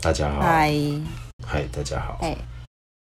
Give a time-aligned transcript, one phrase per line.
[0.00, 0.72] 大家好，嗨，
[1.44, 2.18] 嗨，大家好。
[2.22, 2.36] 哎，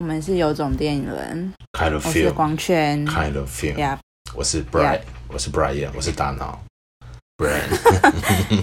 [0.00, 3.06] 我们是有种电影人，，Kind of 我是光圈。
[3.06, 3.98] Of film，呀，
[4.34, 6.62] 我是 Brian，我是 Brian，我是大脑，
[7.38, 8.62] Brian，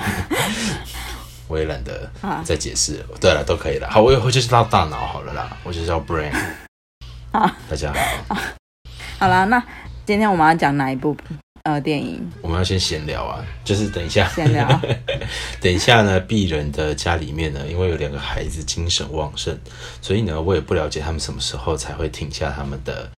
[1.47, 2.43] 我也懒得啊。
[2.45, 2.97] 再解释。
[2.97, 3.89] 了，对了，都可以了。
[3.89, 6.31] 好，我以后就叫大脑好了啦，我就叫 Brian。
[7.31, 7.91] 好大家
[8.27, 8.35] 好，
[9.17, 9.61] 好啦，那
[10.05, 11.17] 今天我们要讲哪一部
[11.63, 12.27] 呃电影？
[12.41, 14.67] 我们要先闲聊啊，就是等一下，闲聊
[15.61, 19.57] 等一下呢，鄙人的家里面呢，因为有两个孩子精神旺盛，
[20.01, 23.09] 所以呢，我也不了解他们什么时候才会停下他们的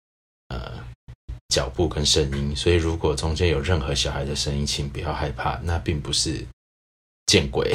[0.48, 0.72] 呃
[1.48, 2.54] 脚步跟声音。
[2.56, 6.44] 所以如果中间有任何小孩的声音，请不要害怕，那并不是
[7.26, 7.72] 见鬼，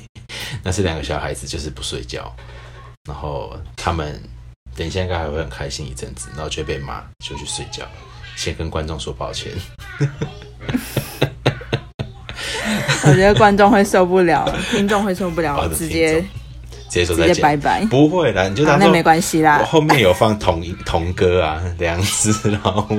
[0.62, 2.34] 那是两个小孩子就是不睡觉，
[3.08, 4.20] 然后他们
[4.76, 7.88] 等一下应该还会很开心一阵子，然后就被骂，就去睡觉。
[8.34, 9.52] 先跟观众说抱歉。
[13.04, 16.20] 我觉得观众会受不了， 听众会受不了，直接
[16.88, 17.84] 直接说直接再见，拜拜。
[17.86, 19.64] 不会啦，你就好，当做那没关系我啦。
[19.64, 22.96] 后面有放童童歌啊，两只老虎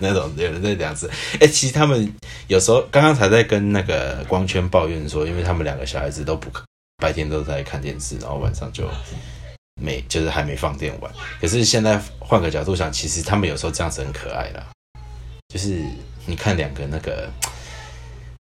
[0.00, 1.08] 那种，有人在两只。
[1.40, 2.12] 哎、其实他们
[2.48, 6.50] 有时候刚刚才在跟那个光圈抱怨说，因为他们两个小孩子都不
[6.96, 8.88] 白天都在看电视，然后晚上就
[9.80, 11.10] 没就是还没放电玩。
[11.40, 14.66] 可是现在换个角度想，其实他们有时候这样子很可爱啦。
[15.52, 15.82] 就是
[16.24, 17.28] 你看两个那个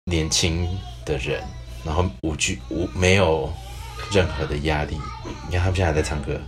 [0.05, 0.69] 年轻
[1.05, 1.42] 的人，
[1.84, 3.53] 然后无惧无没有
[4.12, 4.98] 任何的压力。
[5.47, 6.41] 你看他们现在还在唱歌，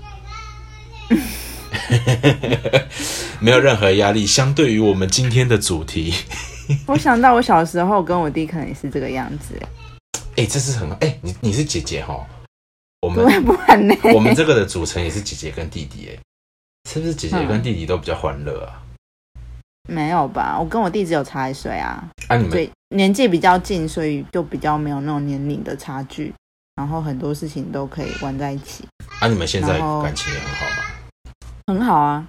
[3.40, 4.26] 没有任何压力。
[4.26, 6.14] 相对于我们今天的主题，
[6.86, 9.60] 我想到我小时候跟我弟可能也是这个样子，
[10.36, 12.26] 哎、这是很哎、你你是姐姐哈，
[13.00, 13.94] 我们对，不然呢？
[14.14, 16.18] 我们这个的组成也是姐姐跟弟弟，哎，
[16.90, 18.82] 是不是姐姐跟弟弟都比较欢乐啊？
[19.88, 20.56] 没有吧？
[20.58, 26.32] 我跟我弟只有差一岁啊，啊，你年纪比较近，所以就比较没有那种年龄的差距，
[26.76, 28.84] 然后很多事情都可以玩在一起，
[29.20, 30.84] 啊，你们现在然后感情也很好吧？
[31.66, 32.26] 很好啊。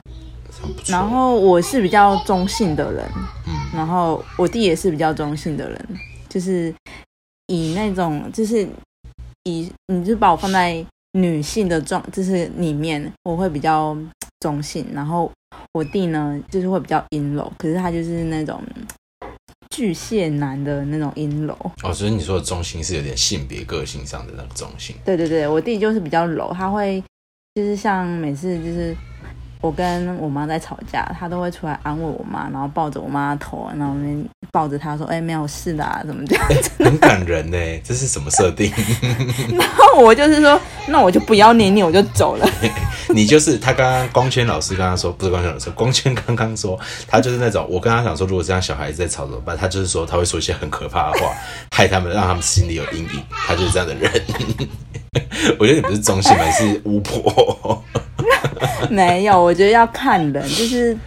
[0.61, 0.92] 很不错。
[0.92, 3.05] 然后我是比较中性的人，
[3.45, 5.99] 嗯，然后我弟也是比较中性的人，
[6.30, 6.73] 就是
[7.48, 8.67] 以那种就是
[9.44, 13.95] 以你就把我放在女性的状就是里面，我会比较
[14.45, 15.32] 中性，然后
[15.73, 18.61] 我弟呢就是会比较阴柔，可是他就是那种
[19.72, 21.58] 巨蟹男的那种阴柔。
[21.82, 24.95] 哦，所以你说的中性是有点性别个性上的那个中性。
[25.04, 27.04] 对对对，我弟就是比较柔，他会
[27.56, 28.95] 就是像每次就是
[29.61, 36.48] 我跟我妈在吵架，他都会出来安慰我妈，然后抱着我妈的头，然后那边抱着她说：“哎、没有事的、啊，怎么这样
[36.86, 38.72] 很感人呢，这是什么设定？？”
[39.58, 42.48] 然后我就是说：“那我就不要黏你，我就走了。
[43.15, 46.77] 你就是他刚刚光圈老师刚刚说，不是光圈老师，光圈刚刚说
[47.08, 49.55] 他就是那种，我跟他讲说，如果这样小孩子在吵怎么办？
[49.58, 51.33] 他就是说他会说一些很可怕的话，
[51.71, 53.23] 害他们，让他们心里有阴影。
[53.31, 54.11] 他就是这样的人。
[55.58, 57.81] 我觉得你不是中性，你是巫婆。
[58.89, 60.97] 没有，我觉得要看人，就是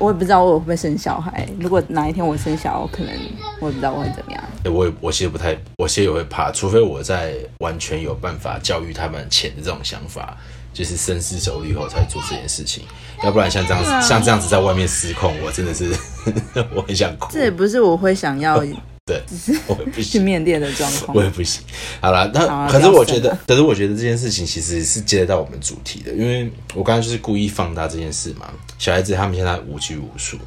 [0.00, 1.46] 我也不知道我会不会生小孩。
[1.60, 3.14] 如果哪一天我生小孩，我可能
[3.60, 4.42] 我也不知道我会怎么样。
[4.64, 10.36] 欸我也我其实不太，我其实也会怕，除非我在完全有办法教育他们钱的这种想法，
[10.74, 12.82] 就是深思熟虑后才做这件事情，
[13.22, 15.90] 要不然像这样子，啊像这样子在外面失控，我真的是
[16.74, 17.44] 我很想哭这。
[17.44, 18.58] 也不是我会想要
[19.06, 19.22] 对，
[19.66, 21.22] 我也不去行，面店的状况我。
[21.22, 21.62] 也不行。
[22.00, 28.50] 好了，那、啊可是我觉得可是我觉得这件事情其实是接得到我们主题的，因为我刚刚就是故意放大这件事嘛。
[28.78, 30.38] 小孩子他们现在无拘无束，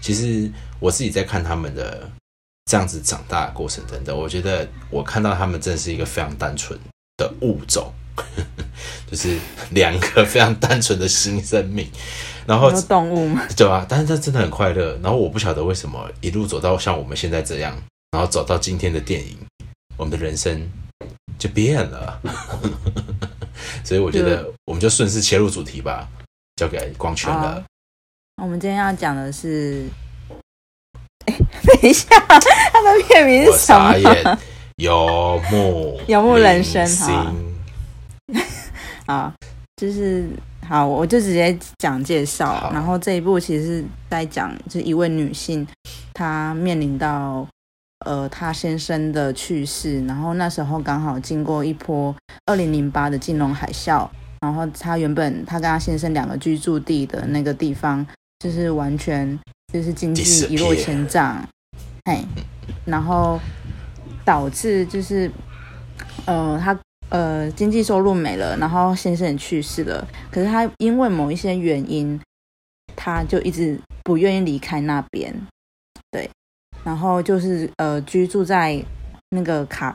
[0.00, 2.10] 其实我自己在看他们的
[2.68, 6.76] 这样子长大的过程等等，我觉得我看到他们真的是一个非常单纯
[7.16, 7.92] 的物种，
[9.10, 9.38] 就是
[9.70, 11.90] 两个非常单纯的新生命，
[12.46, 13.42] 然后动物吗？
[13.56, 14.98] 对啊，但是他真的很快乐。
[15.02, 17.76] 然后我不晓得为什么一路走到像我们现在这样，
[18.12, 19.36] 然后走到今天的电影，
[19.96, 20.70] 我们的人生
[21.38, 22.20] 就变了。
[23.84, 26.08] 所以我觉得我们就顺势切入主题吧，
[26.56, 27.62] 交给光圈了。
[28.40, 29.86] 我们今天要讲的是，
[31.26, 31.34] 哎，
[31.64, 34.38] 等一下，它的片名是什么？
[34.76, 37.49] 游牧游牧人生明好啊星
[39.10, 39.34] 啊，
[39.76, 40.28] 就是
[40.68, 42.70] 好，我就直接讲介绍。
[42.72, 45.66] 然后这一部其实是在讲，就是一位女性，
[46.14, 47.44] 她面临到
[48.06, 52.14] 呃她先生的去世，然后那时候刚好经过一波
[52.46, 54.08] 二零零八的金融海啸，
[54.40, 58.06] 然后她原本她跟她先生两个居住地的那个地方，
[58.38, 59.36] 就是完全
[59.72, 61.44] 就是经济一落千丈，
[62.04, 62.24] 嘿，
[62.84, 63.40] 然后
[64.24, 65.28] 导致就是
[66.26, 66.78] 呃她
[67.10, 72.18] 呃经济收入没了，然后先生也去世了，可是他因为某一些原因，
[72.96, 75.34] 他就一直不愿意离开那边，
[76.10, 76.28] 对，
[76.82, 78.82] 然后就是呃居住在
[79.30, 79.94] 那个卡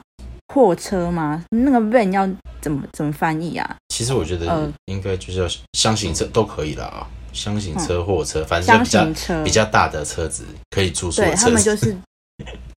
[0.53, 1.43] 货车吗？
[1.49, 2.29] 那个 van 要
[2.61, 3.75] 怎么怎么翻译啊？
[3.89, 11.49] 其实我觉得呃应该就是要箱型车都可以啦啊，箱型车、货车，反正就比较比较大的车子可以住宿对他。
[11.49, 11.95] 们就是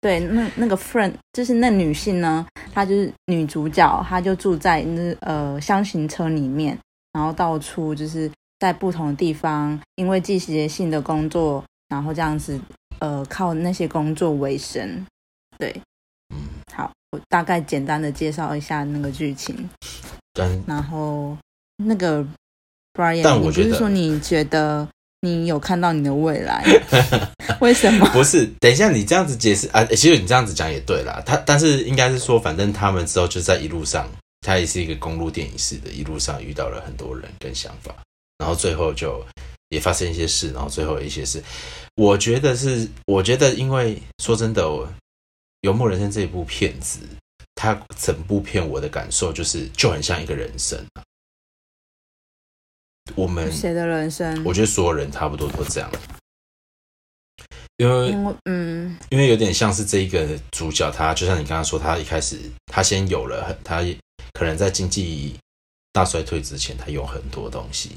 [0.08, 6.80] 对那那个 friend，就是那女性呢，她就是女主角，她就住在那呃箱型车里面，
[7.12, 12.58] 然后到处就是在不同的地方，因为季节性的工作，然后这样子
[13.00, 15.06] 呃靠那些工作为生。
[15.58, 15.76] 对，
[16.34, 16.38] 嗯，
[16.74, 19.70] 好，我大概简单的介绍一下那个剧情，
[20.32, 21.38] 但然后
[21.84, 22.26] 那个
[22.94, 24.88] Brian，但我觉得你不是说你觉得
[25.22, 26.64] 你有看到你的未来？
[27.60, 28.08] 为什么？
[28.14, 31.22] 不是，等一下你这样子解释啊，其实你这样子讲也对啦。
[31.26, 34.08] 他但是应该是说，反正他们之后就在一路上，
[34.42, 37.96] 他也是一个公路电影式的，一路上遇到了很多人跟想法，
[38.38, 39.26] 然后最后就
[39.70, 41.44] 也发生一些事，然后最后一些事，
[41.96, 44.86] 我觉得是，我觉得因为说真的，我
[45.62, 47.00] 《游牧人生》这一部片子，
[47.56, 51.02] 它整部片我的感受就是就很像一个人生啊。
[53.16, 54.44] 我们谁的人生？
[54.44, 55.92] 我觉得所有人差不多都这样，
[57.78, 63.82] 因为因为嗯，因为有点像是这一个主角，他就像你刚刚说，他一开始他先有了很，他
[64.34, 65.38] 可能在经济
[65.94, 67.92] 大衰退之前，他有很多东西，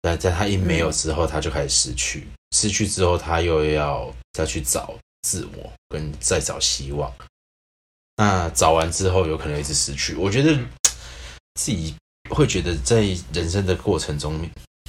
[0.00, 7.12] 但在他一没有之后，他就开始失去，失去之后，他又要再去找自我，跟再找希望。
[8.16, 10.14] 那找完之后，有可能一直失去。
[10.14, 10.54] 我觉得
[11.54, 11.94] 自己
[12.30, 14.40] 会觉得，在人生的过程中，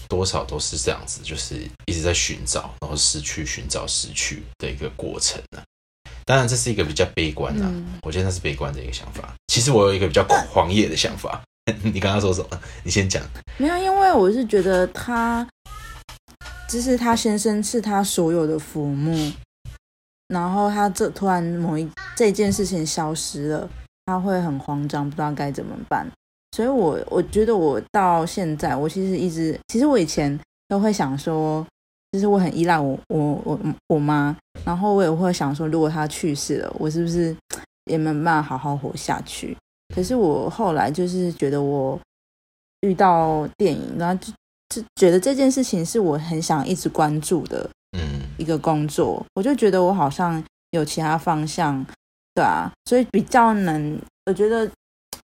[0.08, 1.56] 多少都是这样子，就是
[1.86, 5.62] 一直在寻找，然后失去、寻找、失去的一个过程呢、
[6.26, 9.34] 当然，这是一个比较悲观的、嗯我觉得那是悲观的一个想法。
[9.48, 11.42] 其实我有一个比较狂野的想法。
[11.84, 12.60] 你刚刚说什么？
[12.84, 13.22] 你先讲。
[13.58, 15.48] 没有，因为我是觉得他，
[16.68, 19.32] 就是他先生是他所有的父母，
[20.28, 23.70] 然后他这突然某一这件事情消失了，
[24.08, 26.12] 他会很慌张，不知道该怎么办。
[26.52, 30.38] 所以我我觉得我到现在，我其实一直，其实我以前
[30.68, 31.66] 都会想说，
[32.12, 37.36] 就是我很依赖我我我我妈，然后我也会想说，如果她去世了，我是不是
[37.86, 39.56] 也没办法好好活下去？
[39.96, 42.00] 可是我后来就是觉得我
[42.82, 44.34] 遇到电影，然后就
[44.70, 51.86] 就觉得这件事情是我很想一直关注的嗯一个工作，我就觉得我好像有其他方向，
[52.34, 54.70] 对啊，所以比较能，我觉得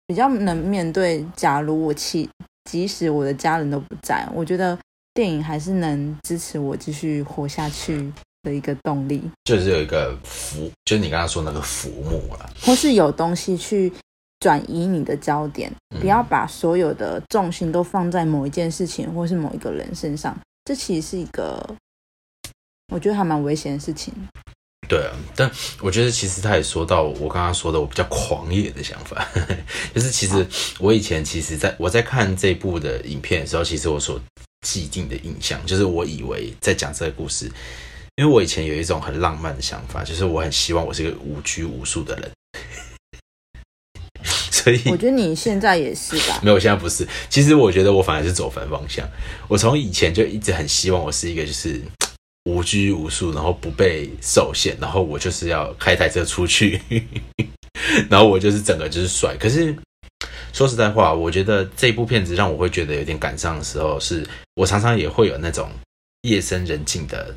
[0.07, 1.23] 比较能面对。
[1.35, 2.27] 假如我其
[2.63, 4.77] 即使我的家人都不在，我觉得
[5.13, 8.11] 电影还是能支持我继续活下去
[8.43, 12.49] 的一个动力，就是有一个浮，就是你刚刚说那个浮木啊。
[12.61, 13.91] 或是有东西去
[14.39, 21.75] 转移你的焦点，嗯不要把所有的重心都放在某一件事情或是某一个人身上，这其实是一个
[22.93, 24.13] 我觉得还蛮危险的事情。
[24.87, 25.51] 对啊，但
[25.81, 29.27] 我觉得其实他也说到我刚刚说的我比较狂野的想法，
[29.93, 30.47] 就是其实
[30.79, 34.19] 我以前其实在我在看这部的影片的时候，其实我所
[34.65, 37.51] 既定的印象就是我以为在讲这个故事，
[38.15, 42.31] 因为我以前有一种很浪漫的想法，就是我很希望我是一个无拘无束的人，
[44.49, 46.39] 所以我觉得你现在也是吧？
[46.41, 47.07] 没有，我现在不是。
[47.29, 49.07] 其实我觉得我反而是走反方向。
[49.47, 51.81] 我从以前就一直很希望我是一个就是
[52.47, 56.81] 无拘无束，然后不被受限，然后我就是要开台车出去，
[58.09, 59.35] 然后我就是整个就是甩。
[59.37, 59.75] 可是
[60.53, 64.25] 说实在话，我觉得这部片子让我会觉得有点感伤的时候，是
[64.55, 65.69] 我常常也会有那种
[66.21, 67.35] 夜深人静的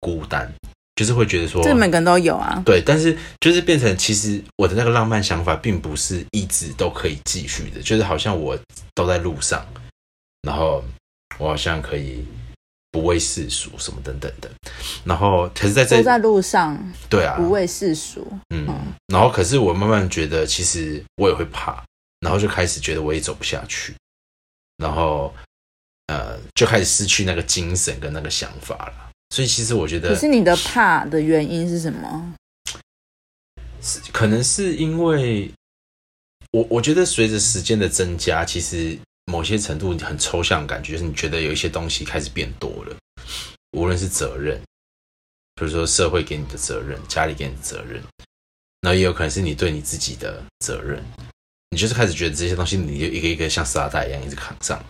[0.00, 0.52] 孤单，
[0.96, 2.62] 就是会觉得说，这每个人都有啊。
[2.66, 8.58] 对，但是就是变成，其实我的那个浪漫想法，并不是一直都可以继续的，就是好像我
[8.94, 9.66] 都在路上，
[10.42, 10.84] 然后
[11.38, 12.22] 我好像可以
[12.92, 14.50] 不畏世俗什么等等的，
[15.02, 18.24] 然后可是在这都在路上，对啊，不畏世俗。
[18.50, 21.82] 嗯嗯，然后可是我慢慢觉得，其实我也会怕，
[22.20, 23.94] 然后就开始觉得我也走不下去，
[24.76, 25.34] 然后
[26.08, 29.10] 呃，就开始失去那个精神跟那个想法了。
[29.34, 32.34] 所以其实我觉得可是你的怕的原因是什么？
[33.80, 35.50] 是可能是因为
[36.50, 38.98] 我我觉得随着时间的增加，其实
[39.32, 42.94] 某些程度很抽象的感觉，就是你觉得有一些东西开始变多了，
[43.70, 44.60] 无论是责任，
[45.54, 48.02] 比如说社会给你的责任，家里给你的责任，
[48.82, 51.02] 那也有可能是你对你自己的责任，
[51.70, 54.84] 你就是开始觉得这些东西你就一个一个像沙袋一样一直扛上。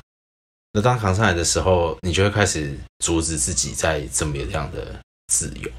[0.72, 5.70] 那当扛上来的时候，你就会开始阻止自己在这么样的自由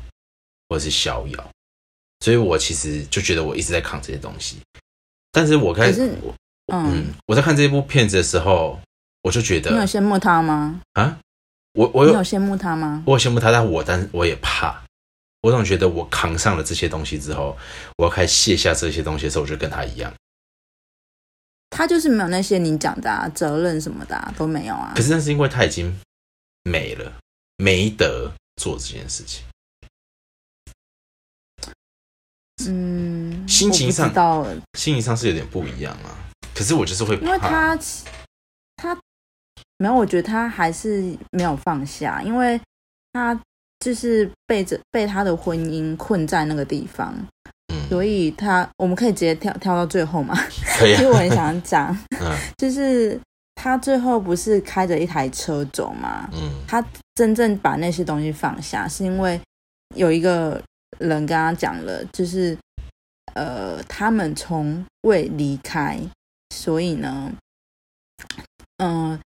[0.70, 1.52] 或者是逍遥。
[2.22, 4.56] 所以我其实就觉得我一直在扛这些东西，
[5.34, 6.34] 但是我开始，我
[6.68, 8.80] 嗯嗯，，我在看这部片子的时候，
[9.22, 10.80] 我就觉得你有得羡慕他吗？
[10.94, 11.20] 啊，
[11.74, 13.04] 我我有你有羡慕他吗？
[13.06, 14.84] 我有羡慕他，但我但我也怕，
[15.42, 17.58] 我总觉得我扛上了这些东西之后，
[17.98, 20.14] 我要开始卸下这些东西的时候，我就跟他一样。
[21.70, 25.02] 他就是没有那些你讲的、啊、责任什么的、啊、都没有啊可。
[25.02, 26.00] 是那是因为他已经
[26.64, 27.12] 没了，
[27.58, 29.44] 没得做这件事情。
[32.68, 34.14] 嗯，心情上
[34.78, 36.30] 心情上是有点不一样啊。
[36.56, 37.78] 可是我就是会怕，因为他
[38.78, 38.98] 他
[39.78, 42.60] 没有，我觉得他还是没有放下，因为
[43.12, 43.38] 他
[43.80, 47.14] 就是被着被他的婚姻困在那个地方，
[47.74, 50.36] 嗯，所以他我们可以直接跳跳到最后嘛。
[50.78, 51.92] 可以啊 其实，我很想讲，
[52.22, 53.20] 嗯就是
[53.56, 56.30] 他最后不是开着一台车走嘛？
[56.34, 56.84] 嗯他
[57.16, 59.40] 真正把那些东西放下，是因为
[59.96, 60.62] 有一个
[61.00, 62.58] 人跟他讲了，就是
[63.36, 66.00] 呃，他们从未离开，
[66.54, 67.34] 所以呢，
[68.78, 69.20] 嗯、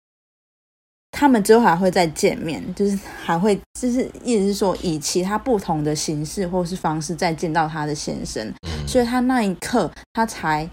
[1.11, 10.69] 他们之后还会再见面，就是还会，就是意思是说，以其他不同的形式或是方式再见到他的先生，嗯，所以他那一刻他才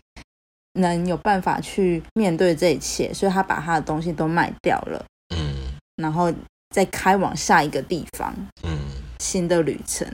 [0.74, 5.06] 能有办法去面对这一切，所以他把他的东西都卖掉了，
[5.36, 5.74] 嗯。
[5.96, 6.34] 然后
[6.72, 8.34] 再开往下一个地方，
[8.64, 8.80] 嗯，
[9.20, 10.08] 新的旅程。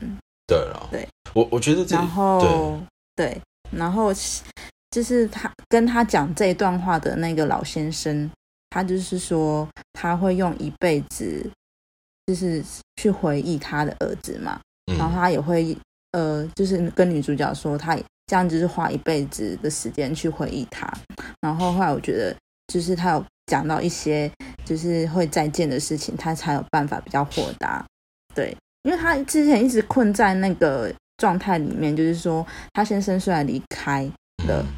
[0.46, 2.78] 对了，对，我我觉得这然后
[3.16, 3.40] 对，
[3.72, 4.12] 然后
[4.92, 8.30] 就是他跟他讲这一段话的那个老先生，
[8.70, 11.50] 他就是说他会用一辈子，
[12.26, 12.64] 就是
[12.96, 14.60] 去回忆他的儿子嘛，
[14.92, 15.78] 嗯然后他也会
[16.14, 20.92] 呃，就是跟女主角说，他这样就是花一辈子的时间去回忆他。
[21.42, 22.36] 然后后来我觉得，
[22.68, 24.32] 就是他有讲到一些
[24.66, 27.86] 就是会再见的事情，他才有办法比较豁达。
[28.34, 34.10] 对，因为他之前一直困在那个状态里面，就是说他先生虽然离开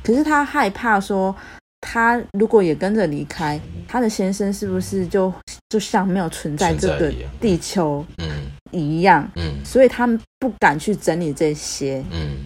[0.03, 1.36] 可是他害怕说。
[1.84, 5.34] 他如果也跟着离开，他的先生是不是就
[5.68, 9.27] 就像没有存在这个地球嗯一样？
[9.36, 12.06] 嗯所以他们不敢去整理这些。
[12.12, 12.38] 嗯，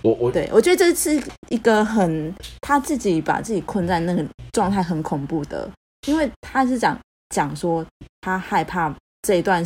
[0.00, 5.68] 我我对我觉得这是一个很他自己把自己困在那个状态很恐怖的，
[6.06, 6.96] 因为他是讲
[7.34, 7.84] 讲说
[8.20, 9.60] 他害怕这一段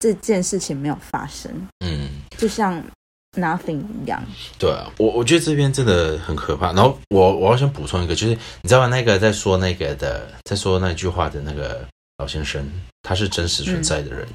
[0.00, 1.48] 这件事情没有发生，
[1.86, 2.08] 嗯。
[2.36, 2.82] 就像
[3.32, 4.22] nothing 一样。
[4.58, 6.72] 对啊，我我觉得这边真的很可怕。
[6.72, 8.86] 然后我我要想补充一个，就是你知道吗？
[8.88, 11.86] 那个在说那个的，在说那句话的那个
[12.18, 12.66] 老先生，
[13.02, 14.26] 他是真实存在的人，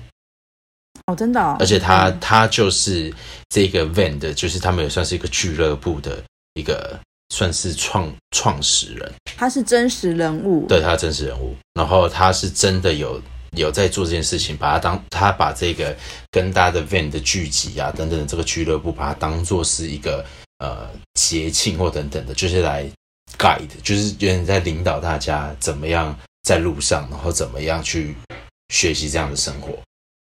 [1.05, 3.13] 哦，真的、哦，而且他、嗯他就是
[3.49, 6.21] 这个 Van 的，就是他们也算是一个俱乐部的
[6.55, 6.99] 一个
[7.29, 11.55] 算是创创始人，他是真实人物，对他真实人物。
[11.73, 15.95] 然后他是真的有有在做这件事情，把它当他把这个
[16.31, 20.25] 跟大家的 Van 的聚集啊等等的这个俱乐部，把它当做是一个
[20.59, 22.89] 呃节庆或等等的，就是来
[23.37, 28.15] guide，就是有点在领导大家怎么样在路上，然后怎么样去
[28.69, 29.77] 学习这样的生活。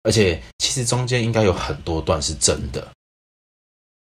[0.03, 2.87] 而且其实中间应该有很多段是真的，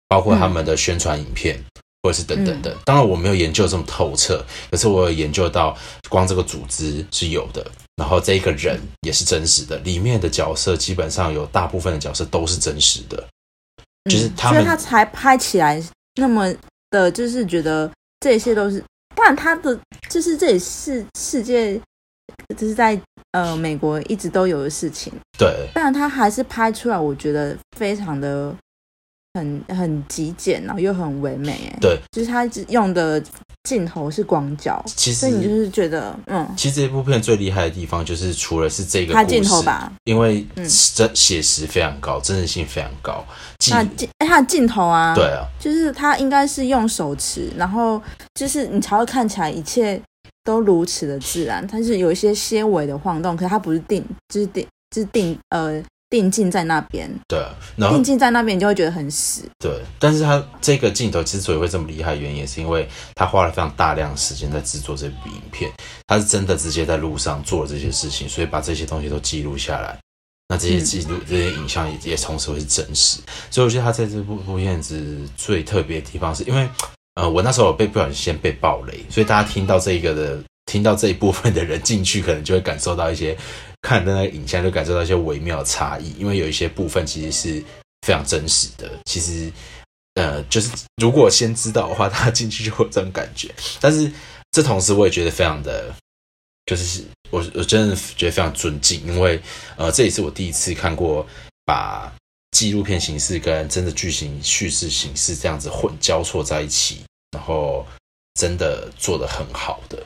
[0.09, 1.63] 包括他们的宣传影片。
[2.03, 5.75] 或者是等等的，当然我没有研究这么透彻，可是我有研究到，
[6.11, 7.67] 光这个组织是有的，
[7.97, 13.25] 然后这一个人也是真实的，里面的角色基本上有大部分的角色都是真实的，
[14.05, 15.83] 嗯就是他们所以他才拍起来
[16.17, 16.53] 那么
[16.91, 18.83] 的，就是觉得这些都是，
[19.15, 19.79] 不然他的
[20.11, 21.81] 就是这也是世界，
[22.57, 23.01] 就是在
[23.33, 28.55] 呃美国一直都有的事情，对，但他还是拍出来，我觉得非常的
[29.35, 33.23] 很很极简，然后又很唯美，哎，对，就是他用的
[33.65, 40.69] 镜头是广角，其所以你就是觉得，嗯，其实这部片最厉害的地方就是除了是这个他故事镜头吧，因为嗯。
[40.95, 43.25] 真写实非常高，真实性非常高，
[43.59, 48.01] 记他镜哎他的镜头啊，对啊，就是它应该是用手持，然后
[48.35, 50.01] 就是你才会看起来一切
[50.45, 51.67] 都如此的自然。
[51.67, 55.83] 它是有一些些微的晃动，可是它不是定，就是定，就是定呃
[56.15, 59.43] 定镜在那边，对啊，然后定镜在那边，你就会觉得很死。
[59.59, 65.69] 对，但是他这个镜头之所以会这么厉害，原因也是因为他花了非常大量的时间在制作这部影片，
[66.07, 69.99] 他是真的直接在路上做了这些事情，所以把这些东西都记录下来。
[70.47, 73.19] 那这些记录、这些影像也也同时会是真实，
[73.51, 76.69] 所以我觉得他在这部部片子最特别的地方，是因为
[77.15, 83.37] 呃，我那时候被不小心先被暴雷，所以大家听到这一个的听到这一部分的人进去，可能就会感受到一些
[83.85, 87.63] 看的那个影像，就感受到一些微妙的差异，因为有一些部分其实是
[88.01, 88.91] 非常真实的。
[89.05, 89.53] 其实，
[90.15, 93.55] 呃，就是如果先知道的话，他进去就会有这种感觉。
[93.83, 94.11] 但是
[94.53, 95.95] 这同时我也觉得非常的，
[96.65, 99.39] 就是我我真的觉得非常尊敬，因为
[99.77, 101.27] 呃，这也是我第一次看过
[101.67, 102.11] 把
[102.53, 107.87] 纪录片形式跟真的剧情叙事形式这样子混交错在一起，然后
[108.41, 110.03] 真的做得很好的。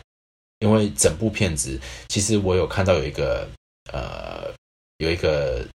[0.58, 3.48] 因为整部片子，其实我有看到有一个
[3.92, 4.52] 呃，
[4.98, 5.66] 有一个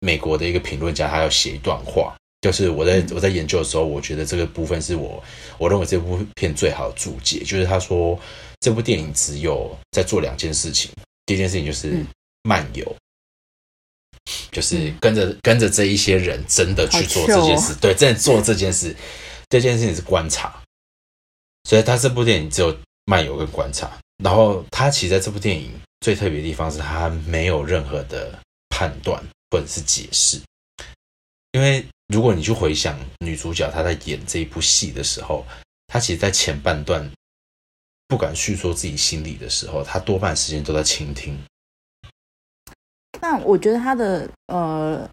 [0.00, 5.22] 美国的一个评论家，他要写一段话，就是我在我在研究的时候，我觉得这个部分是我
[5.58, 8.18] 我认为这部片最好的注解，就是他说
[8.60, 10.90] 这部电影只有在做两件事情，
[11.26, 12.06] 第一件事情就是嗯
[12.42, 12.96] 漫游。
[14.52, 18.94] 就是跟着跟着这一些人真的去做这件事，对，真的做这件事，
[19.48, 20.62] 这件事情是观察，
[21.64, 22.76] 所以他这部电影只有
[23.06, 23.90] 漫游跟观察。
[24.22, 28.36] 然后他其实在这部电影最特别的地方是他没有任何的
[28.68, 30.40] 判断或者是解释，
[31.52, 35.46] 因为如果你去回想女主角她在演这一部戏的时候，
[35.86, 37.08] 她其实，在前半段
[38.08, 41.38] 不敢叙说自己心里的时候，她多半时间都在倾听。
[43.20, 45.08] 那我觉得她的呃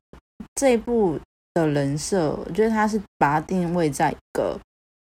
[0.56, 1.20] 这一部
[1.54, 4.60] 的人设，我觉得她是把它定位在一个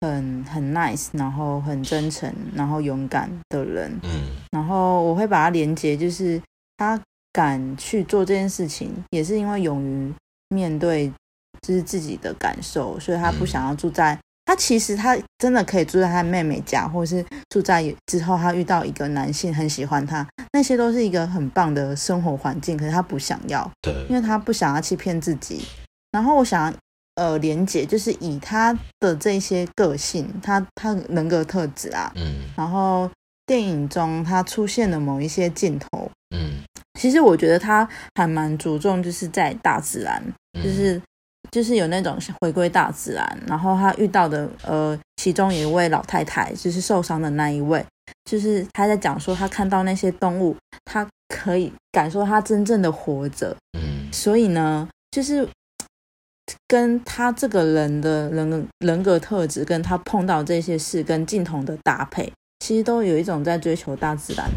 [0.01, 3.91] 很很 nice，然后很真诚，然后勇敢的人。
[4.03, 4.09] 嗯
[4.51, 6.41] 然后我会把它连接，就是
[6.77, 6.99] 他
[7.31, 10.13] 敢去做这件事情，也是因为勇于
[10.49, 11.11] 面对
[11.61, 14.17] 就是自己的感受，所以他不嗯想要住在。
[14.45, 25.65] 他其实他真的可以住在他妹妹家，或是住在之后他遇到一个男性很喜欢他，那些都是一个很棒的生活环境，可是他不想要，对，因为他不想要欺骗自己。
[26.11, 26.77] 然后我想要
[27.17, 33.09] 呃连结，就是以他的这些个性，他他人格特质啊，嗯然后
[33.45, 36.63] 电影中他出现的某一些镜头，嗯，
[36.99, 40.21] 其实我觉得他还蛮着重就是在大自然，
[40.53, 41.01] 嗯就是
[41.51, 43.25] 就是有那种回归大自然。
[43.47, 47.85] 然后他遇到的呃，其中有一位老太太，就是受伤的那一位，
[48.25, 50.55] 就是他在讲说他看到那些动物，
[50.85, 53.55] 他可以感受他真正的活着。
[53.77, 55.47] 嗯所以呢，就是
[56.67, 64.49] 跟他这个人的人人格特质，跟他碰到这些事跟镜头的搭配，其实都有一种在追求大自然，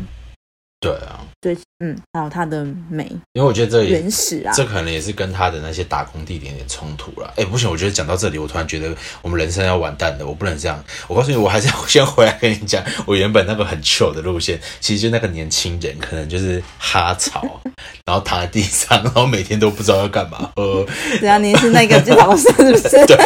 [0.80, 4.52] 对啊，对嗯，还有它的美因为我觉得这也原始啊。
[4.54, 7.30] 这可能也是跟他的那些打工地点有点冲突了。
[7.36, 10.82] 哎，不行，我觉得讲到这里，我突然觉得我们人生要完蛋了，我不能这样。
[11.06, 17.60] 我告诉你，我还是要 先回来跟你讲，我原本那个很 chill 的路线，其实就那个年轻人，可能就是哈草，
[18.06, 20.50] 然后躺在地上，然后每天都不知道要干嘛。
[20.56, 20.86] 呃，
[21.20, 23.04] 只要您是那个剧老师，是不是？
[23.04, 23.16] 对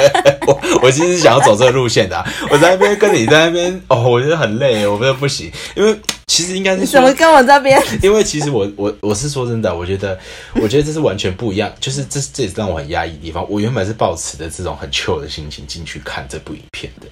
[0.49, 5.97] 我，我其实是想要走这个路线的啊、我在那边跟你在那边，哦，我觉得很累，我觉得不行，因为
[6.35, 7.81] 其实应该是说你怎么跟我这边？
[8.03, 10.19] 因为其实我我我是说真的，我觉得
[10.57, 13.49] 我觉得这是完全不一样，就是这这也是让我很压抑的地方。
[13.49, 17.07] 我原本是抱持的这种很 chill 的心情进去看这部影片的，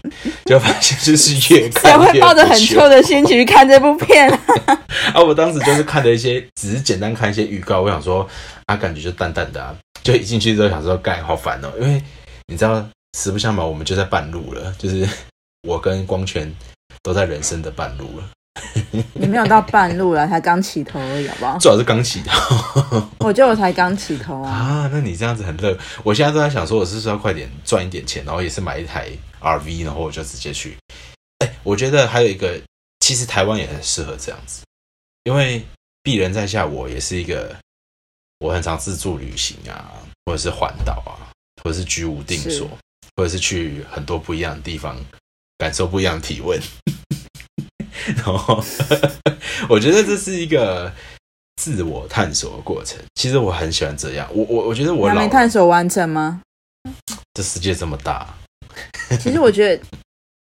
[0.46, 4.28] 就发现就是越看越会抱着很 chill 臭的心情去看这部片？
[5.14, 5.22] 啊！
[5.22, 8.28] 我当时就是看了一些，只是简单看一些预告，我想说
[8.66, 12.02] 啊，感觉就淡淡的啊，就一进去之后想说，干好烦哦，因为
[12.48, 12.84] 你知道，
[13.16, 15.08] 实不相瞒，我们就在半路了，就是
[15.68, 16.52] 我跟光泉
[17.04, 18.24] 都在人生的半路了，
[19.14, 21.58] 你没有到半路了，才刚起头而已，好不好？
[21.58, 23.08] 最好是刚起头。
[23.20, 24.50] 我觉得我才刚起头啊。
[24.52, 25.76] 啊，那你这样子很热。
[26.02, 29.08] 我现在都在想说，我是不是要快点赚一点钱，然后也是买一台
[29.40, 30.76] RV，然后我就直接去。
[31.38, 32.60] 哎，我觉得还有一个，
[33.00, 34.62] 其实台湾也很适合这样子，
[35.24, 35.64] 因为
[36.04, 37.56] 鄙人在下，我也是一个
[38.40, 39.92] 我很常自助旅行啊，
[40.26, 41.32] 或者是环岛啊，
[41.64, 42.68] 或者是居无定所，
[43.16, 44.96] 或者是去很多不一样的地方，
[45.58, 46.60] 感受不一样的体温。
[49.68, 50.92] 我觉得这是一个
[51.56, 52.98] 自我探索的过程。
[53.14, 54.28] 其实我很喜欢这样。
[54.32, 56.40] 我我我觉得我还老没探索完成吗？
[57.34, 58.26] 这世界这么大，
[59.20, 59.82] 其实我觉得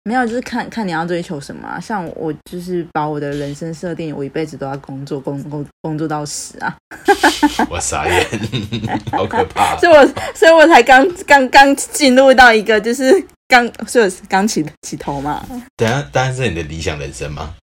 [0.04, 1.80] 没有，就是看看你要追求什么、啊。
[1.80, 6.78] 像我就是把我的人生设定，我一辈子都要工作，工工工作到死啊！
[7.69, 8.26] 我傻眼，
[9.12, 9.76] 好可怕。
[9.80, 13.12] 所以我所以我才刚刚刚进入到一个就是
[13.47, 15.45] 刚，所以我刚起起头嘛。
[15.76, 17.56] 等下，当然是你的理想人生吗？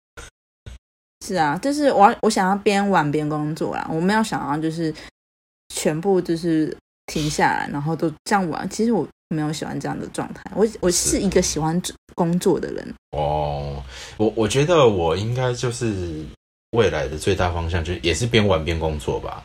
[1.25, 4.93] 是啊，就是我要我想要边玩边工作啦，我没有想要就是
[5.73, 6.75] 全部就是
[7.07, 8.69] 停下来，然后都这样玩。
[8.69, 11.81] 其实我没有喜欢这样的状态，我我是是一个喜欢
[12.13, 12.93] 工作的人。
[13.11, 13.83] 哦，
[14.17, 16.23] 我我觉得我应该就是
[16.71, 19.43] 未来的最大方向，就是也是边玩边工作吧。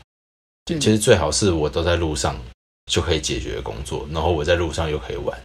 [0.69, 2.39] 嗯其实最好是我都在路上
[2.85, 5.37] 就可以解决工作，然后我在路上又可以玩，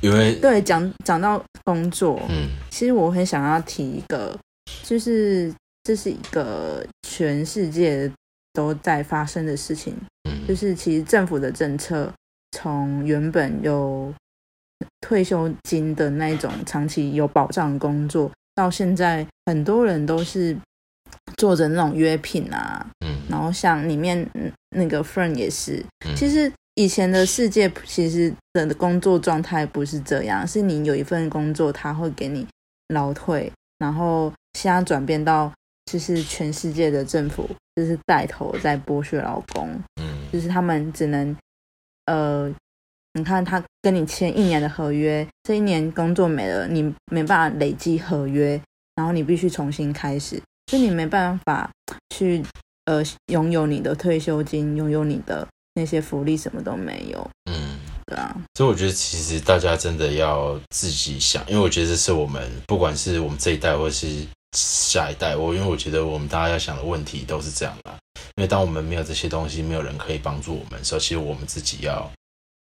[0.00, 4.36] 因为对，讲讲到工作，嗯其实我很想要提一个，
[4.82, 8.10] 就是这是一个全世界
[8.52, 9.94] 都在发生的事情，
[10.46, 12.12] 就嗯是其实政府的政策
[12.52, 14.12] 从原本有
[15.00, 20.56] 退休金的那种长期有保障的工作，到现在很多人都是
[21.36, 23.16] 做着那种约聘啊，嗯。
[23.28, 32.46] 然后像里面嗯那个 friend 也是，嗯，其实以前的世界其实的工作状态不是这样，是你有一份工作，他会给你
[32.88, 35.52] 劳退，然后现在转变到
[35.86, 40.18] 就是全世界的政府就是带头在剥削劳工，嗯。
[40.32, 41.34] 就是他们只能
[42.04, 42.52] 呃，
[43.14, 48.60] 你看他跟你签一年的合约，这一年工作没了，你没办法累积合约，
[48.96, 51.70] 然后你必须重新开始，所以你没办法
[52.14, 52.42] 去
[52.84, 57.30] 呃拥有你的退休金，拥有你的那些福利，什么都没有。
[57.50, 67.98] 嗯，对啊，所以我觉得其实大家真的要自己想，因为我觉得这是我们不管是我们这一代或是下一代，我因为我觉得我们大家要想的问题都是这样啦。
[68.36, 72.10] 因为当我们没有这些东西，没有人可以帮助我们的时候，其实我们自己要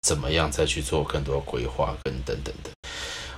[0.03, 2.71] 怎么样再去做更多规划跟等等的。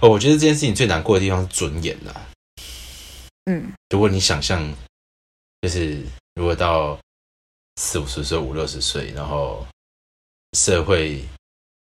[0.01, 2.13] 哦，我觉得这件事情最难过的地方是尊严呐、
[3.45, 4.75] 嗯，如果你想象，
[5.63, 6.99] 就是如果到
[7.77, 9.67] 四五十岁、五六十岁，然后
[10.53, 11.25] 社会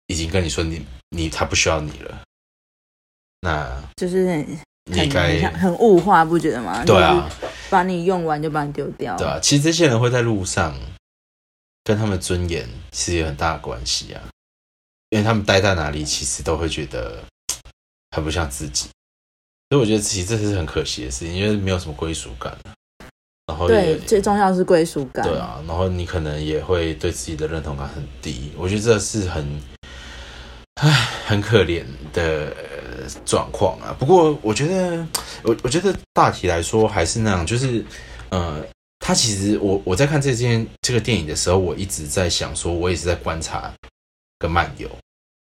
[0.07, 2.23] 已经跟你说你你他不需要你了，
[3.39, 4.45] 那就是
[4.85, 6.83] 你该很像很物化，不觉得吗？
[6.85, 7.29] 对啊，
[7.69, 9.15] 把你用完就把你丢掉。
[9.17, 10.75] 对啊，其实这些人会在路上
[11.83, 14.21] 跟他们尊严其实有很大的关系啊，
[15.09, 17.23] 因为他们待在哪里，其实都会觉得
[18.11, 18.89] 很不像自己，
[19.69, 22.75] 所以我觉得其实这是很可惜的事情，因为没有什么归属感啊
[23.47, 25.25] 然后对，最重要是归属感。
[25.25, 29.61] 对啊，然后你可能也会对自己的认同感很低，我觉得这是很，
[30.75, 30.89] 唉，
[31.25, 32.72] 很可怜的呃
[33.25, 33.95] 状况啊。
[33.99, 35.07] 不过我觉得，
[35.43, 37.83] 我我觉得大体来说还是那样，就是
[38.29, 38.63] 呃，
[38.99, 43.71] 他其实我我在看这件这个电影的时候，我一直在想说，我也是在观察
[44.39, 44.89] 跟漫游，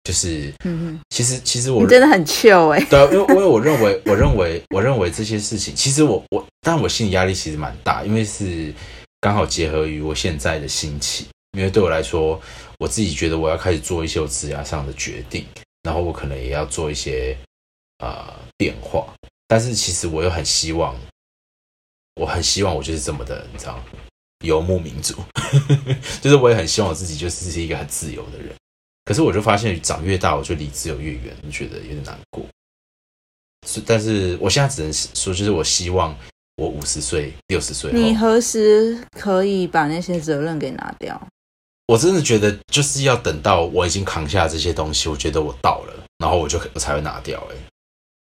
[0.03, 8.73] 就是嗯其实其实，我真的很 chill 哎、对啊，因为因为我认为，我认为，我认为这些事情，其实我我，但我心理压力其实蛮大，因为是
[9.19, 11.27] 刚好结合于我现在的心情，
[11.57, 12.41] 因为对我来说，
[12.79, 15.45] 我自己觉得我要开始做一些我职业上的决定，
[15.83, 17.37] 然后我可能也要做一些
[17.99, 19.13] 呃变化，
[19.47, 20.95] 但是其实我又很希望，
[22.15, 23.83] 我很希望我就是这么的，你知道，
[24.45, 25.15] 游牧民族，
[26.21, 28.53] 就是我也很希望我自己就是一个很自由的人。
[29.03, 32.45] 可是我就发现长越大，我就离自由越远，就觉得有点难过。
[33.67, 36.15] 是，但是我现在只能说，就是我希望
[36.57, 41.27] 我五十岁、六十岁你，何时可以把那些责任给拿掉？
[41.91, 47.53] 我真的觉得就是要等到我已经扛下这些东西，我觉得我到了，然后我就我才会拿掉、欸。
[47.53, 47.57] 哎，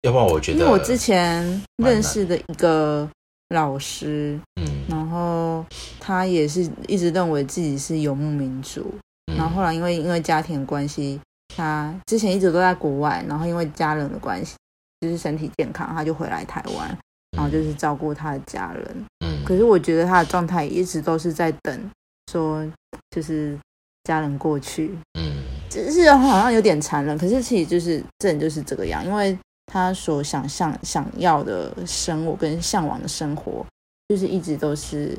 [0.04, 1.44] 要不然我觉得因为我之前
[1.78, 3.10] 认识的一个
[3.50, 4.86] 老师，嗯。
[4.88, 5.66] 然后
[6.00, 8.94] 他也是一直认为自己是游牧民族，
[9.26, 9.36] 嗯。
[9.36, 11.20] 然后后来因为因为家庭的关系，
[11.56, 14.56] 他之前一直都在国外，然后因为家人的关系，
[15.02, 16.96] 就是身体健康，他就回来台湾，
[17.32, 19.06] 然后就是照顾他的家人。
[19.26, 19.44] 嗯。
[19.44, 21.92] 可是我觉得他的状态一直都是在等，
[22.32, 22.66] 说
[23.12, 23.58] 就是
[24.04, 25.44] 家人过去，嗯。
[25.70, 33.66] 只是好像有点残忍，可是其实就是这人就是这个样，因为他所想象想要的生活跟向往的生活，
[34.08, 35.16] 就是一直都是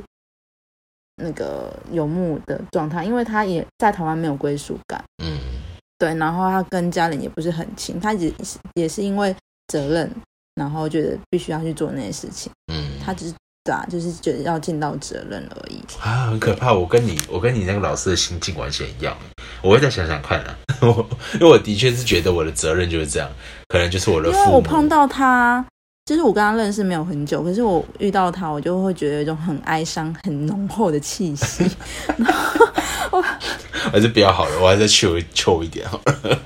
[1.16, 5.38] 那个游牧的状态，因为他也在台湾没有归属感，嗯。
[5.98, 9.34] 对，然后他跟家人也不是很亲，他也是也是因为
[9.66, 10.10] 责任，
[10.54, 13.34] 然后觉得必须要去做那些事情，嗯，他只是
[13.68, 15.78] 对啊，就是觉得要尽到责任而已。
[16.00, 16.72] 啊，很可怕。
[16.72, 19.14] 我跟你，我跟你那个老师的心境完全一样。
[19.60, 21.06] 我会再想想看啊，我
[21.38, 23.28] 因为我的确是觉得我的责任就是这样，
[23.68, 24.46] 可能就是我的因父母。
[24.46, 25.62] 为我碰到他，
[26.06, 31.70] 就是我跟他认识没有很久，可是我遇到他，我就会觉得有一种很哀伤、很浓厚的气息。
[33.10, 33.22] 我
[33.92, 36.38] 还是比较好了，我还是求求一点好了。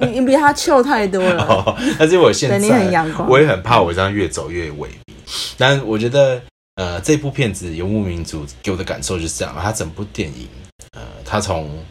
[0.00, 5.14] 你你比他糗太多了，哦，但是我现在你很阳光我也很怕我这样越走越萎靡。
[5.58, 6.40] 但我觉得，
[6.76, 10.48] 呃，这部片子《游牧民族》给我的感受就是这样，它整部电影，
[10.92, 11.84] 呃，它从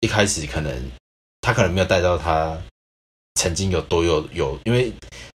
[0.00, 0.90] 一开始可能
[1.40, 2.56] 他可能没有带到他
[3.34, 4.92] 曾经有多有有，因为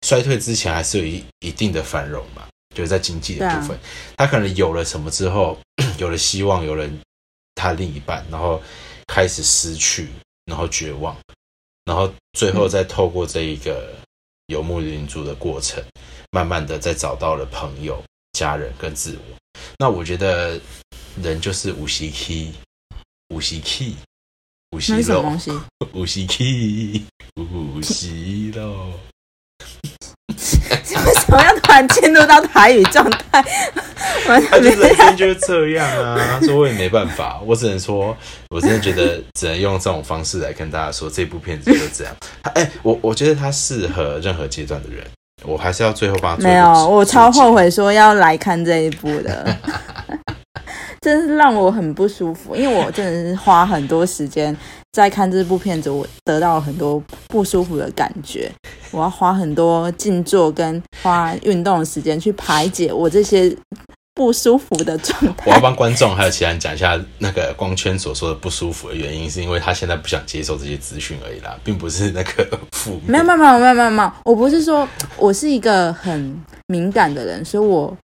[0.06, 3.80] 衰退之前还是有一一定的繁荣嘛，就是在经济的部分，
[4.17, 5.58] 他可能有了什么之后，
[5.98, 6.89] 有了希望，有了
[7.56, 8.62] 他另一半，然后
[9.08, 10.10] 开始失去，
[10.46, 11.15] 然后绝望，
[11.86, 13.93] 然后最后再透过这一个
[14.48, 15.82] 游牧民族的过程，
[16.32, 19.38] 慢慢的再找到了朋友、家人跟自我。
[19.80, 20.60] 那我觉得
[21.22, 22.52] 人就是无锡 key，
[23.30, 23.96] 无锡 key，
[24.72, 25.52] 无锡那是什么肉东，西？
[25.93, 28.91] 无锡 key，无锡肉。
[31.06, 33.43] 为什么要突然进入到台语状态？
[34.28, 38.15] 完 他就生就是这样啊，所以我也没办法，我只能说，
[38.50, 42.15] 我真的觉得只能用这种方式来跟大家说，这部片子就是这样。
[42.41, 45.06] 他哎、我我觉得它适合任何阶段的人，
[45.45, 49.58] 我还是要最后帮他做没有，我超后悔说要来看这一部的，
[51.01, 54.56] 真是让我很不舒服，因为我真的是花很多时间
[54.93, 58.51] 在看这部片子，我得到了很多不舒服的感觉。
[58.91, 63.49] 我要花很多静坐跟花运动的时间去排解我这些
[64.15, 65.45] 不舒服的状态。
[65.47, 73.04] 我要帮观众还有其他人讲一下，那个光圈所说的不舒服的原因，是因为他现在不想接受这些资讯而已啦，并不是那个负面。
[73.08, 77.95] 没有没有没有没有没有没有，我不是说我是一个很敏感的人，所以我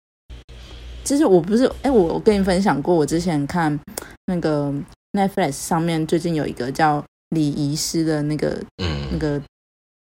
[1.04, 3.80] 就是我不是哎，我我跟你分享过，我之前看
[4.26, 4.74] 那个
[5.14, 9.42] Netflix 上面最近有一个叫礼仪师的那个嗯那个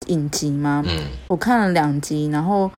[0.07, 0.83] 影集吗？
[0.87, 2.71] 嗯我看了两集，然后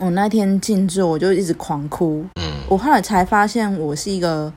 [0.00, 2.24] 我那天静坐，我就一直狂哭。
[2.40, 4.52] 嗯我后来才发现，我是一个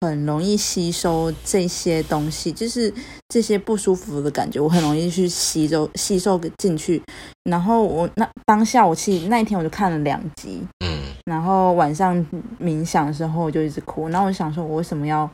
[0.00, 2.92] 很容易吸收这些东西，就是
[3.28, 7.02] 这些不舒服的感觉，我很容易去吸收吸收进去。
[7.50, 12.24] 然后我那当下，我其实那一天我就看了两集，嗯然后晚上
[12.60, 15.28] 冥想的时候我就一直哭，然后我就想说，我为什么要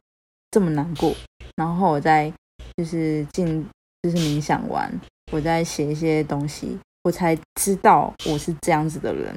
[0.50, 1.14] 这么难过？
[1.56, 2.32] 然后我再
[2.76, 3.66] 就是进
[4.02, 4.90] 就是冥想完，
[5.32, 9.34] 我再写一些东西，我才知道我是这样子的人。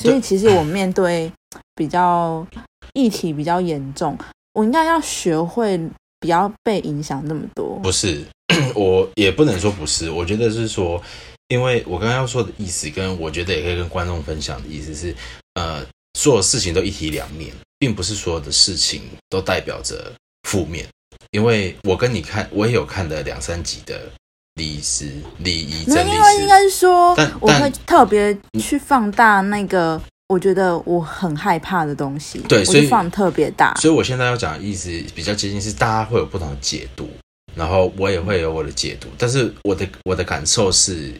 [0.00, 1.30] 所以其实我面对
[1.74, 2.46] 比较
[2.92, 4.16] 议题比较严重，
[4.52, 5.78] 我应该要学会
[6.20, 7.78] 不要被影响那么多。
[7.82, 8.24] 不是，
[8.74, 11.02] 我也不能说不是，我觉得是说，
[11.48, 15.14] 因为我刚刚要说的意思，跟我觉得也可以跟观众分享的意思是，
[15.54, 15.84] 呃，
[16.18, 20.12] 所有事情都一体两面，并不是所有的事情都代表着
[20.48, 20.86] 负面。
[21.30, 24.08] 因为我跟你看，我也有看了两三集的
[24.54, 25.06] 礼仪师、
[25.38, 33.74] 礼仪没有，真理师，因为应该是说但，我会特别去放大那个我觉得我很害怕的东西，对所以就放特别大。
[33.76, 37.08] 所以我现在要讲的意思比较接近是，大家会有不同的解读，
[37.54, 41.12] 然后我也会有我的解读，但是我的我的感受是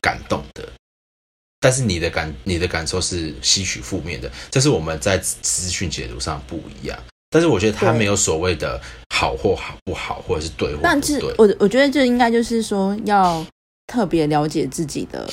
[0.00, 0.68] 感动的，
[1.60, 6.98] 但是你的感你的感受是吸取负面的，这是我们在资资讯解读上不一样。
[7.32, 8.78] 但是我觉得他没有所谓的
[9.12, 11.34] 好或好不好，或者是对或但是不对。
[11.38, 13.44] 我我觉得这应该就是说要
[13.86, 15.28] 特别了解自己的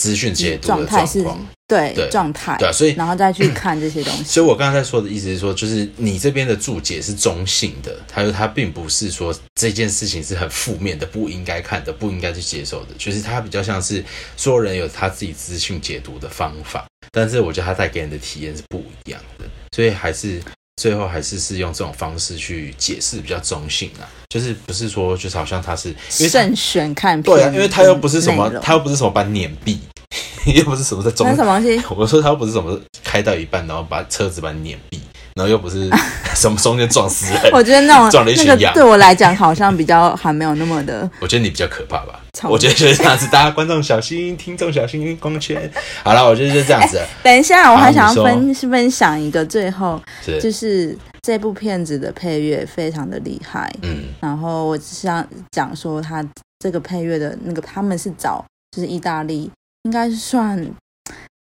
[0.00, 1.24] 资讯解读的状态是，
[1.68, 4.22] 对对状态，对啊，所以然后再去看这些东西。
[4.26, 12.94] 所以我刚才在说的意思是说，就是你这边的注解是中性的，他说他并不是说这件事情是很负面的，不应该看的，不应该去接受的。
[12.98, 14.04] 就是他比较像是
[14.36, 19.44] 所有人有他自己资讯解读的方法，但是我觉得他带给人的体验是不一样的，
[19.76, 20.42] 所以还是
[20.76, 29.78] 最后还是是用这种方式去解释比较中性啊，就是不是说就是好像他是慎选看片，对啊，因为他又不是什么他，又不是什么把你碾毙，
[30.52, 31.82] 又不是什么在中那什么东西？
[31.96, 34.98] 我说他又不是什么开到一半，然后把车子把你碾毙，
[35.34, 35.88] 然后又不是
[36.34, 37.52] 什么中间撞死人。
[37.52, 42.20] 我觉得那种撞了一群羊那个对我来讲好像比较还没有那么的我觉得你比较可怕吧？
[42.34, 45.70] 超我觉得就是这样子，大家观众小心，听众小心，光圈。
[46.02, 49.98] 好了，我觉得就这样子了， 等一下，我还想要分分享一个，最后
[50.42, 53.72] 就是这部片子的配乐非常的厉害。
[53.82, 56.22] 嗯然后我只想讲说，他
[56.58, 59.50] 这个配乐的那个他们是找就是意大利，
[59.84, 60.66] 应该是算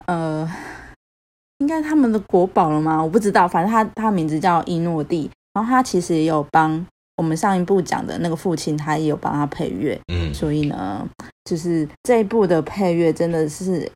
[0.06, 0.50] 呃，
[1.58, 3.02] 应该他们的国宝了吗？
[3.02, 6.86] 我不知道，反正他他名字叫伊诺蒂，然后他其实也有帮
[7.18, 10.00] 我们上一部讲的那个父亲，他也有帮他配乐。
[10.08, 11.08] 嗯所以呢，
[11.46, 13.92] 就是这一部的配乐真的是，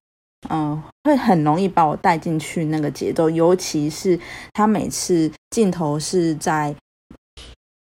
[0.50, 4.20] 嗯、会很容易把我带进去那个节奏，尤其是
[4.54, 6.76] 他每次镜头是在，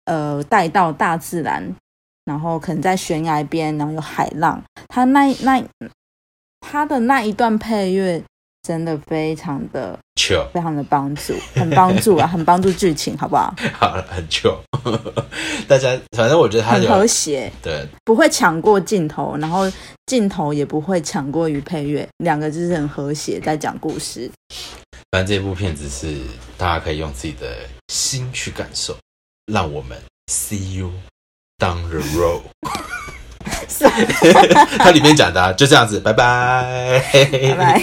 [0.06, 1.74] 呃，带到大自然，
[2.24, 5.62] 然后可能在悬崖边，然后有海浪，他那那
[6.60, 8.22] 他的那一段配乐
[8.66, 13.54] 真的非常的糗，非常的帮助，很帮助啊， 很帮助剧情，好不好？
[13.78, 14.58] 好了，很糗。
[15.68, 17.52] 大家反正我觉得他很和谐。
[17.62, 19.70] 对不会抢过镜头，然后
[20.06, 24.28] 镜头也不会抢过于配乐，两个就是很和谐在讲故事。
[25.12, 26.16] 反正这部片子是
[26.58, 28.96] 大家可以用自己的心去感受，
[29.52, 30.90] 让我们 see you
[31.58, 32.42] down the road。
[34.78, 37.82] 它里面讲的、啊、就这样子，拜拜，拜拜。